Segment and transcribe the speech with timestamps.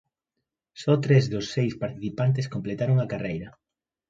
[0.81, 3.49] Só tres dos seis participantes completaron a carreira.